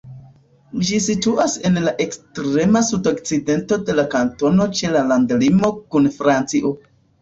Ĝi 0.87 1.01
situas 1.07 1.57
en 1.71 1.77
la 1.89 1.93
ekstrema 2.07 2.83
sudokcidento 2.89 3.81
de 3.91 4.01
la 4.01 4.09
kantono 4.17 4.71
ĉe 4.83 4.95
la 4.99 5.09
landlimo 5.15 5.75
kun 5.81 6.15
Francio. 6.21 6.79